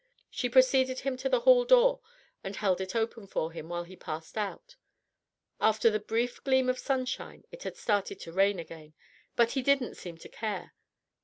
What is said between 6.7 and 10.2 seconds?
sunshine it had started to rain again, but he didn't seem